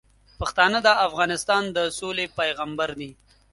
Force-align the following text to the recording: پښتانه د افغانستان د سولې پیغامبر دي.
پښتانه 0.39 0.79
د 0.83 0.87
افغانستان 1.07 1.63
د 1.75 1.77
سولې 1.99 2.25
پیغامبر 2.39 2.89
دي. 2.99 3.11